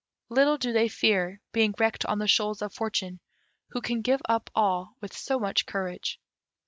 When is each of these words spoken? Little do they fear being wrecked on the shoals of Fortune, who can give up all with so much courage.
Little 0.29 0.57
do 0.57 0.73
they 0.73 0.87
fear 0.87 1.41
being 1.51 1.75
wrecked 1.77 2.05
on 2.05 2.17
the 2.17 2.27
shoals 2.27 2.63
of 2.63 2.73
Fortune, 2.73 3.19
who 3.69 3.81
can 3.81 4.01
give 4.01 4.23
up 4.27 4.49
all 4.55 4.95
with 4.99 5.15
so 5.15 5.37
much 5.37 5.67
courage. 5.67 6.19